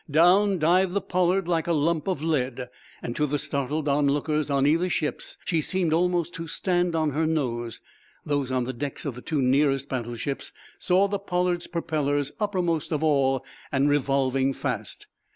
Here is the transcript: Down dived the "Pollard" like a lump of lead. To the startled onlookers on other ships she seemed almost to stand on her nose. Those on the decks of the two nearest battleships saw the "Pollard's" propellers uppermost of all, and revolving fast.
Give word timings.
Down 0.09 0.57
dived 0.57 0.93
the 0.95 0.99
"Pollard" 1.01 1.47
like 1.47 1.67
a 1.67 1.73
lump 1.73 2.07
of 2.07 2.23
lead. 2.23 2.69
To 3.13 3.27
the 3.27 3.37
startled 3.37 3.87
onlookers 3.87 4.49
on 4.49 4.65
other 4.65 4.89
ships 4.89 5.37
she 5.45 5.61
seemed 5.61 5.93
almost 5.93 6.33
to 6.33 6.47
stand 6.47 6.95
on 6.95 7.11
her 7.11 7.27
nose. 7.27 7.81
Those 8.25 8.51
on 8.51 8.63
the 8.63 8.73
decks 8.73 9.05
of 9.05 9.13
the 9.13 9.21
two 9.21 9.43
nearest 9.43 9.89
battleships 9.89 10.53
saw 10.79 11.07
the 11.07 11.19
"Pollard's" 11.19 11.67
propellers 11.67 12.31
uppermost 12.39 12.91
of 12.91 13.03
all, 13.03 13.45
and 13.71 13.89
revolving 13.89 14.53
fast. 14.53 15.05